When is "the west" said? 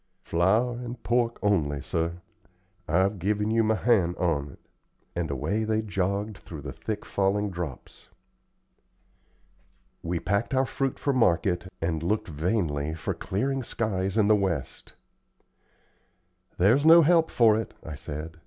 14.27-14.93